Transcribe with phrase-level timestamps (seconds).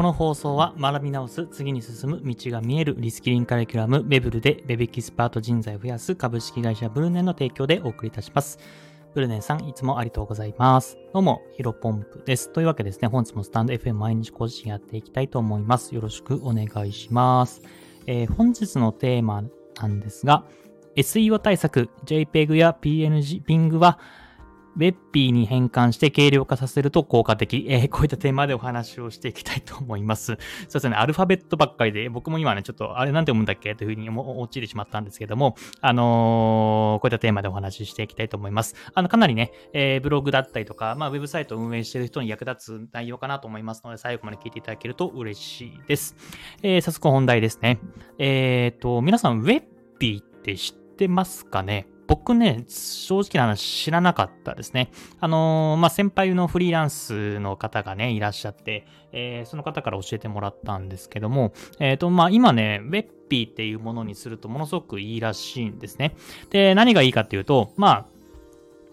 [0.00, 8.58] この放送は学び直す、次に進む道が見えるリスキリンカリキュラム、ベブルでベビキスパート人材を増やす株式会社ブルネンの提供でお送りいたします。
[9.12, 10.96] ブルネンさん、いつもありがとうございます。
[11.12, 12.50] どうも、ヒロポンプです。
[12.50, 15.94] というわけですね、本日もスタンド FM 毎日更新やっていきたいと思います。
[15.94, 17.60] よろしくお願いします。
[18.06, 19.44] えー、本日のテーマ
[19.82, 20.46] なんですが、
[20.96, 23.98] SEO 対策、JPEG や PNG、PING は、
[24.80, 27.66] ウェッピーに変換して軽量化させると効果的。
[27.68, 30.24] えー、こういったテーマでお話をしていきたいと思います。
[30.26, 30.36] そう
[30.72, 33.74] ですね、アルファベットばっかりで、僕も今ね、ちょっと、あれなんて読むんだっけ？
[33.74, 38.74] というふうに陥ってしまったんですけども、あのー、こういったテーマでお話ししていきたいと思います。
[38.94, 46.16] あの、かなりね、えー、ブログだったりとか、まあ、ウェブサイトを運営している人に役立つ内容かなと思いますので、最後まで聞いていただけると嬉しいです。
[46.62, 47.78] えー、早速本題ですね。
[48.18, 49.62] えっ、ー、と、皆さん、ウェッ
[49.98, 51.86] ピーって知ってますかね？
[52.10, 54.90] 僕ね、正直な話知らなかったですね。
[55.20, 66.16] あのー、まあ、先輩のフリーランスの方がね、いらっしゃって、えー、その方から教えてもらったんですけども、えっ、ー、と、まあ、今ね、ウェッピーっていうものにするとものすごくいいらしいんですね。
[66.50, 68.06] で、何がいいかっていうと、まあ、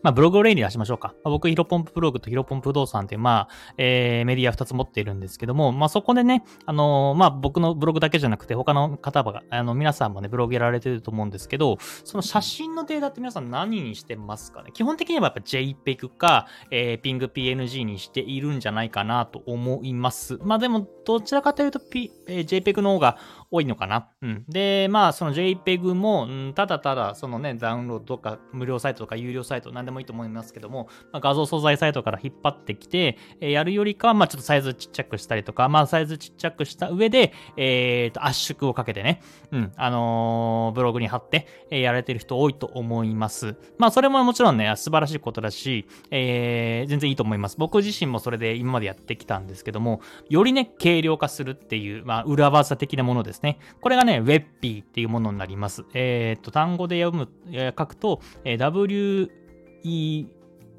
[0.03, 1.09] まあ、ブログを例に出しましょうか。
[1.23, 14.71] まあ、僕、ヒロポンプブログとヒロポンプ不動産っていう、まあ、えー、メディア2つ持っているんですけども、まあ、そこでね、あのー、まあ、僕のブログだけじゃなくて、他の方が、あの、皆さんもね、ブログやられてると思うんですけど、その写真のデータって皆さん何にしてますかね？
[14.73, 20.37] 基本的にはやっぱ JPEG か、えー、PingPNG にしているんじゃないかなと思います。
[20.41, 23.17] まあ、でも、どちらかというと、P えー、JPEG の方が
[23.49, 24.09] 多いのかな？
[24.21, 24.45] うん。
[24.47, 43.55] で、まあ、その JPEG も、うん、ただただ、そのね、ダウンロードとか、無料サイトとか、有料サイト、なんでもいいと思いますけども、まあ、画像素材サイトから引っ張ってきて、えー、やるよりかは、まあ、ちょっとサイズちっちゃくしたりとか、まあ、サイズちっちゃくした上で、えー、と、圧縮をかけてね、うん、あのー、ブログに貼って、えー、やられてる人多いと思います。
[43.77, 47.57] まあ、それももちろんね、素晴らしいことだし、えー、全然いいと思います。
[47.57, 53.59] 僕自身もそれで今までやってきたんですけども、よりね、軽量化するっていう、まあ、裏技的なものですね。
[53.81, 55.85] これがね、ウェッピーっていうものになります。
[55.93, 59.31] えっ、と、単語で読む、えー、書くと、えー、W
[59.83, 60.27] E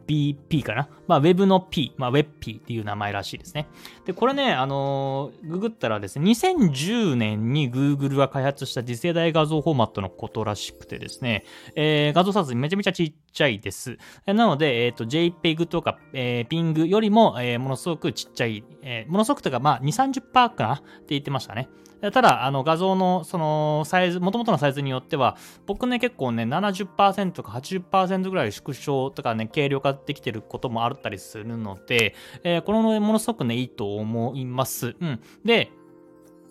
[0.08, 0.88] BP かな？
[1.06, 3.68] まあ、Web の P、まあ、WebP っていう名前らしいですね。
[4.06, 11.44] で、これね、あのー、ググったらですね、2010年に Google が開発した次世代画像フォーマットのことらしくてですね、
[11.74, 13.98] えー、画像サイズめちゃめちゃちっちゃちゃいです。
[14.26, 20.74] なので、えっ、ー、と、JPEG とか、えー、PING よりも、えー、ものすごくちっちゃい、えー、ものすごくというか、まあ、2、30%かな？
[20.74, 21.68] って言ってましたね。
[22.00, 34.94] ただ、あの画像のそのサイズ、もともとのサイズによっては、僕ね、結構ね、70%とか80%ぐらい縮小とかね、軽量化できてることもあったりするので、えー、このものすごくね、いいと思います。
[35.00, 35.20] うん。
[35.44, 35.72] で、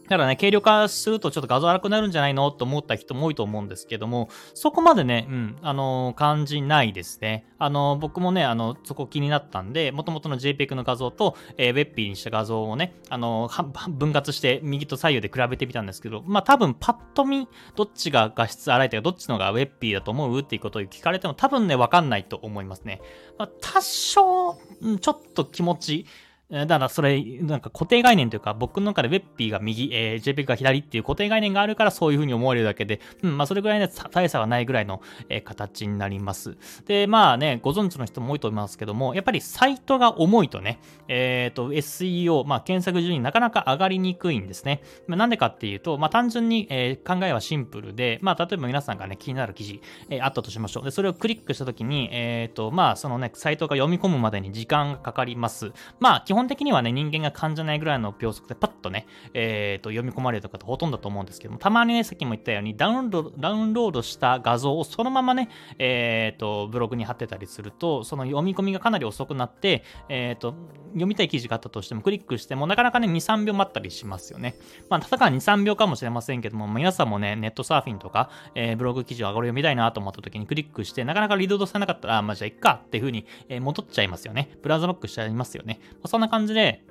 [0.10, 7.46] だからね、軽量化するとちょっと画像荒くなるんじゃないのと思った人も多いと思うんですけども、そこまでね、うん、あのー、感じないですね。
[7.60, 23.02] あのー、僕もね、あの、そこ気になったんで、元々の JPEG の画像と、えー、ウェッピーにした画像をね、あのー、分割して右と左右で比べてみたんですけど、まあ多分パッと見、どっちが画質荒いというか、どっちのがウェッピーだと思うっていうことを聞かれても多分ね、わかんないと思いますね。
[23.38, 24.58] まあ多少、
[25.02, 26.06] ちょっと気持ち、
[26.50, 36.58] だからそれ、なんか固定概念というか、僕の中で Webp が右、えー、JPEG が左っていう固定概念があるからそういう風に思われるだけで、うん、まあそれぐらいね、大差はないぐらいの、えー、形になります。
[36.86, 44.82] で、まあね、ご存知の人も多いと思いますけども、やっぱりサイトが重いとね、えっ、ー、と、SEO、まあ検索順位なかなか上がりにくいんですね。
[45.08, 50.86] まあ、なんでかっていうと、まあ単純に、えー、考えはシンプルで、まあ例えば皆さんがね、気になる記事、えー、あったとしましょう。
[50.86, 55.74] で、それをクリックしたときに、えっ、ー、と、まあそのね、サイトが読み込むまでに時間がかかります。
[56.00, 65.50] まあ基本本的にはね、人間が感じないぐらいの秒速でパッとね、えー、と読み込まれる方ほとんどだと思うんですけども、たまにね、さっきも言ったようにダウンロード、ダウンロードした画像をそのままね、
[65.80, 70.54] えー、と、ブログに貼ってたりすると、その読み込みがかなり遅くなって、えー、と、
[70.90, 74.56] 読みたい記事があったとしてもクリックしてもなかなかね、2、3秒待ったりしますよね。
[74.90, 84.58] まあ、たか2、3秒かもしれませんけども、皆さんもね、ネットサーフィンとか、えー、ブログ記事を上がる読みたいなと思った時にクリックして、なかなかリードされなかったら、あ、まあ、じゃあいっかっていう風に、え戻っちゃいますよね。
[84.62, 85.80] ブラウザロックしちゃいますよね。
[86.06, 86.84] そんな感じで、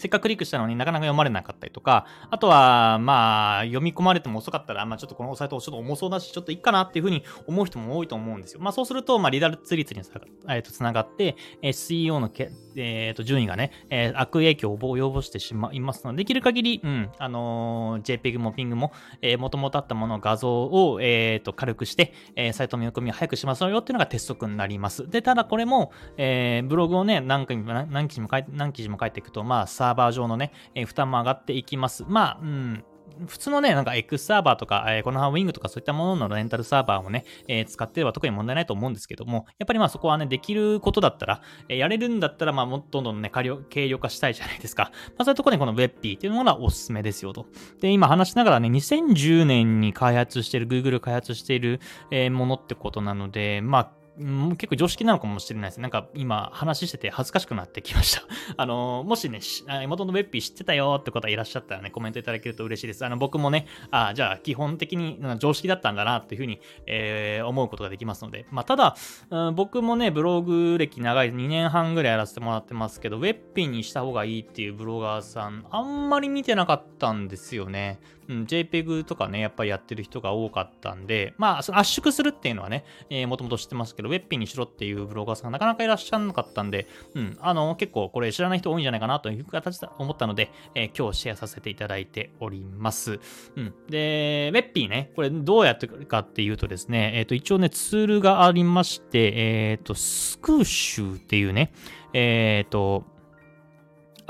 [0.00, 8.60] せっかくクリックしたのになかなか読まれなかったりとか、あとは、まあ、読み込まれても遅かったら、まあ、ちょっとこのサイトちょっと重そうだし、ちょっといいかなっていうふうに思う人も多いと思うんですよ。
[8.60, 10.00] まあ、そうすると、まあ、離脱率に
[10.48, 25.08] えー、とつながって、SEO のけ、えー、と順位がね、え、悪影響を及ぼしてしまいますので、できる限り、うん、あのー、JPEG も PING も、えー、元々あったもの画像を、えー、と軽くして、え、サイトの読み込みを早くしますよっていうのが鉄則になります。
[25.08, 32.04] で、ただこれも、え、ブログをね、何回も何記事も書いて、何記事も書いていくと、まあ、サーバー上のね、えー、負担も上がっていきます。
[32.06, 32.84] まあ、うん、
[33.26, 43.48] 普通のね、なんか X サーバーとか、えー、このハウィングとかそういったもののレンタルサーバーをね、えー、使ってれば特に問題ないと思うんですけども、やっぱりまあそこはね、できることだったら、えー、やれるんだったら、まあもっとどんどんね、軽
[43.88, 44.90] 量化したいじゃないですか。
[45.08, 47.46] まあそういうところにこの WebP っていうものはおすすめですよと。
[47.80, 55.80] で、今話しながらね、2010年に開発してる、Google 開発している、え、ものってことなので、まあん、結構常識なのかもしれないです。
[55.80, 58.22] なんか今話してて恥ずかしくなってきました。
[58.56, 59.40] あの、もしね、
[59.86, 63.04] 元のウェッピー知ってたよって方いらっしゃったらね、コメントいただけると嬉しいです。
[63.04, 68.46] あの、僕もね、あじゃあ基本的に常識だったんだなっていうふうに、えー、思うことができますので。
[68.50, 68.96] まあ、ただ、
[69.30, 78.00] うん、僕もね、ブログ歴長い2年半ぐらいやらせてもらってますけど、ウェッピーにした方がいいっていうブロガーさん、あんまり見てなかったんですよね。
[78.30, 93.20] うん、JPEG とかね、やっぱりやってる人が多かったんで、まあ、圧縮するっていうのはね、えー、もともと知ってますけど、ウェッピーにしろっていうブロガーさんがなかなかいらっしゃらなかったんで、うん、あの、結構これ知らない人多いんじゃないかなという形で思ったので、えー、今日シェアさせていただいております。
[93.56, 93.74] うん。
[93.88, 101.72] で、ウェッピーね、これどうやってるかっていうとですね、えっ、ー、と、一応ね、ツールがありまして、えっ、ー、と、スクーシューっていうね、
[102.12, 103.04] えっ、と、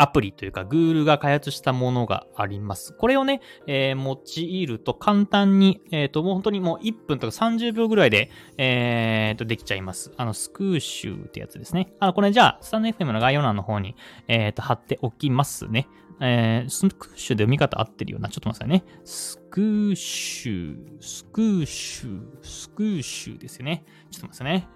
[0.01, 2.95] アプリというか Google が開発したものがあります。
[2.95, 10.13] これをね、えー、用いると簡単に、えっ、ー、と、もう本当にもう1分とか30秒ぐらいで、えっ、ー、と、できちゃいます。
[10.17, 11.93] あの、スクーシューってやつですね。
[12.01, 13.95] あの、これじゃあ、スタンド FM の概要欄の方に、
[14.27, 15.87] えっ、と、貼っておきますね。
[16.23, 18.31] えー、スクーシュで読み方合ってるような。
[18.31, 19.03] ちょっと待ってくださいね。
[19.05, 23.85] スクーシュー、スクーシュー、スクーシューですよね。
[24.11, 24.69] ちょっと待ってくださいね。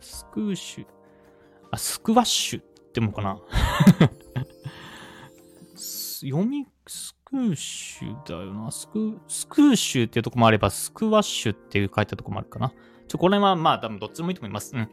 [0.00, 1.01] スクーシュー。
[1.72, 3.40] あ、スクワッシュってもかな？
[5.74, 8.70] 読み、スクーシュだよな。
[8.70, 12.72] スク、スクーシュっていうとこもあれば、スクワッシュっていう書いたとこもあるかな。
[13.08, 14.76] ちょ、これはまあ多分どっちでもいいと思います。
[14.76, 14.88] うん。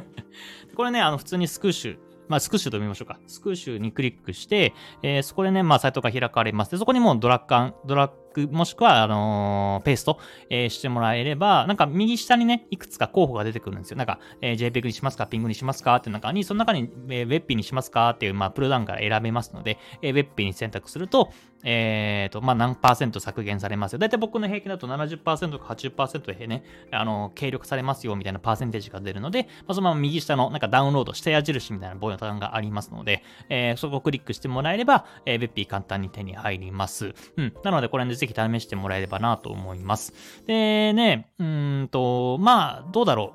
[0.76, 1.98] これね、あの、普通にスクーシュ
[2.30, 3.18] まあ、スクシュと見ましょうか。
[3.26, 4.72] スクシュにクリックして、
[5.02, 6.70] えー、そこでね、まあ、サイトが開かれます。
[6.70, 10.18] で、そこにもうドラッカン、ドラッグ、もしくは、あのー、ペースト、
[10.48, 13.96] えー、してもらえれば、なんか右下にね、いくつか候補が出てくるんですよ。
[13.96, 21.30] なんか、えー、JPEG にしますか、ピングにしますかっていう中に、その中に、えー、ウェッピにしますかっていう、まあ、プルダウンから選べますので、えー、ウェッピに選択すると、
[21.64, 23.98] えっ、ー、と、まあ、何パーセント削減されますよ。
[23.98, 37.14] だいたい僕の平均だと70%か80%でね、あの、軽力されますよみたいなパーセンテージが出るので、まあ、そのまま右下のなんかダウンロード、下矢印みたいなボタンがありますので、えー、そこをクリックしてもらえれば、えー、ベッピー簡単に手に入ります。
[37.36, 37.52] うん。
[37.62, 40.12] なので、これでぜひ試してもらえればなと思います。
[40.46, 43.34] でね、うんと、まあ、どうだろ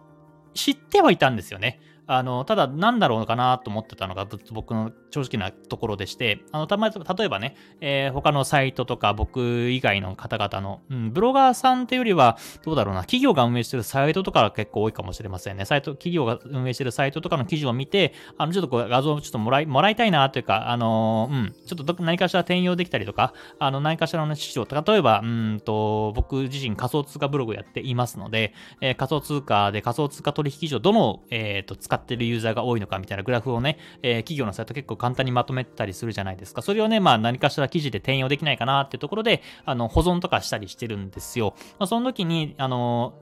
[0.54, 0.58] う。
[0.58, 1.82] 知ってはいたんですよね。
[2.07, 15.66] あの、ただなんだろうかなと思ってたのが僕の正直なところでして、あの、たま、例えばね、えー、他のサイトとか僕以外の方々の、うん、ブロガーさんっていうよりは、どうだろうな、企業が運営してるサイトとかが結構多いかもしれませんね。
[15.66, 36.62] サイト、企業が運営してるサイトとかの記事を見て、あの、ちょっとこう画像をちょっともらい、もらいたいなというか、あの、うん、ちょっと何かしら転用できたりとか、あの、何かしらの指示を、例えば、うんと、僕自身仮想通貨ブログやっていますので、えー、仮想通貨で仮想通貨取引所どの、えっ、ー、と、使使ってるユーザーが多いのかみたいなグラフをね、えー、企業のサイト結構簡単にまとめたりするじゃないですか。
[36.62, 41.56] それをね、まあ何かしら記事で転用できないかなっていうところで、あの、保存とかしたりしてるんですよ。
[41.80, 43.13] まあ、その時に、あの、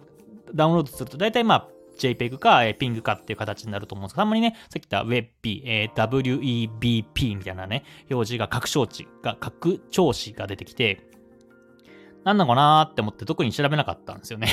[0.54, 1.68] ダウンロードすると大体まあ、
[1.98, 11.08] JPEG か、えー、PING かっていう形になると思うんですが、たまにね、さっき言った WebP、えー、WEBP みたいなね、表示が拡張値が、拡張子が出てきて、
[12.24, 14.48] なんだかなーって思って特に調べなかったんですよね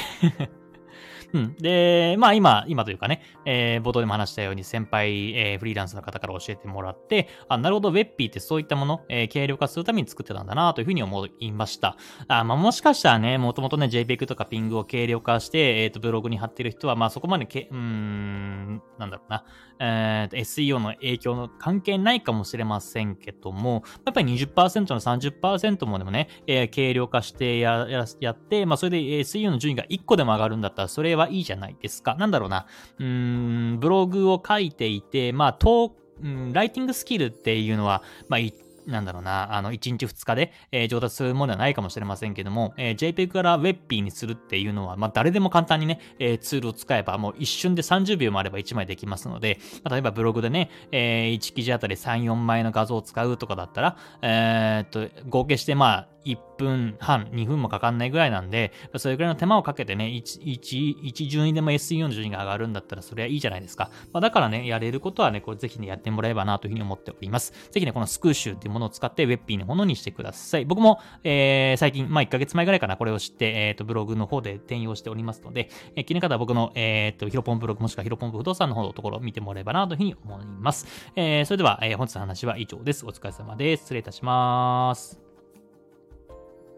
[1.32, 1.54] うん。
[1.56, 11.96] で、まあ今、今というかね、えー、冒頭でも話したように先輩、えー、フリーランスの方から教えてもらって、あ、なるほど、Webp ってそういったもの、えー、軽量化するために作ってたんだなというふうに思いました。
[12.28, 19.44] あまあもしかしたらね、もともとね、JPEG とか Ping を軽量化して、えっ、ー、と、ブログに貼ってる人は、まあそこまでけ、うん、なんだろうな、
[19.78, 27.86] えー、SEO の影響の関係ないかもしれませんけども、やっぱり20%の30%もでもね、えー、軽量化してや
[28.20, 32.14] やって、まあそれで SEO の順位が1個でも上がるんだったら、それははいいじゃないですか。
[32.16, 32.66] なんだろうな。
[32.98, 38.40] うーん、ブログを書いていて、まあ、トうん、ライティングスキルっていうのは、まあ、
[38.86, 49.58] なんだろうな、あの、1日2日で、えー、上達するものではないかもしれませんけども、えー、JPEG から WebP にするっていうのは、まあ、誰でも簡単にね、えー、ツールを使えば、もう一瞬で30秒もあれば1枚できますので、
[49.88, 63.90] 例えばブログでね、え、1記事あたり3、4枚の画像を使うとかだったら、え、っと、合計してまあ、1分半、2分もかかんないぐらいなんで、それぐらいの手間をかけてね、1、1、1順位でも SE4 の順位が上がるんだったら、それはいいじゃないですか。
[64.12, 67.52] まあ、だからね、やれることはね、これぜひね、やってもらえばなというふうに思っております。
[67.70, 70.64] ぜひね、このスクーシューっていうものを使って、ウェッピーのものにしてください。
[70.64, 80.86] 僕も、えー、最近、まあ、1ヶ月前ぐらいかな、これを知って、えっ、ー、と、ブログの方で転用しておりますので、えー、気になる方は僕の、えっ、ー、と、ヒロポンブログもしくはヒロポンブ不動産の方のところを見てもらえばなというふうに思います。
[81.16, 83.06] えー、それでは、えー、本日の話は以上です。
[83.06, 83.84] お疲れ様です。
[83.84, 85.29] 失礼いたします。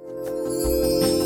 [0.04, 1.21] Música